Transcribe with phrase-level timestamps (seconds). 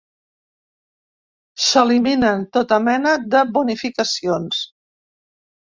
[1.65, 4.69] S'eliminen tota mena de bonificacions.